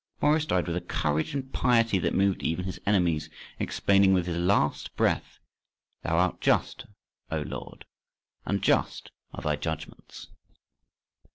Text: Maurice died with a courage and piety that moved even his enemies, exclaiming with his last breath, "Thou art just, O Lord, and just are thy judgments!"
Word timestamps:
Maurice 0.19 0.47
died 0.47 0.65
with 0.65 0.75
a 0.75 0.81
courage 0.81 1.35
and 1.35 1.53
piety 1.53 1.99
that 1.99 2.15
moved 2.15 2.41
even 2.41 2.65
his 2.65 2.79
enemies, 2.87 3.29
exclaiming 3.59 4.15
with 4.15 4.25
his 4.25 4.35
last 4.35 4.95
breath, 4.95 5.37
"Thou 6.01 6.17
art 6.17 6.41
just, 6.41 6.87
O 7.29 7.41
Lord, 7.41 7.85
and 8.43 8.63
just 8.63 9.11
are 9.31 9.43
thy 9.43 9.55
judgments!" 9.57 10.29